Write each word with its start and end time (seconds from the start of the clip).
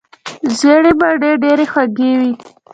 ژېړې 0.57 0.91
مڼې 0.99 1.31
ډېرې 1.43 1.65
خوږې 1.71 2.11
وي. 2.19 2.31